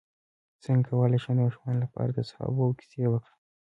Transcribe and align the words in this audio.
څنګه 0.63 0.87
کولی 0.89 1.19
شم 1.23 1.33
د 1.37 1.39
ماشومانو 1.45 1.83
لپاره 1.85 2.09
د 2.13 2.19
صحابه 2.29 2.61
وو 2.65 2.77
کیسې 2.79 3.03
وکړم 3.09 3.37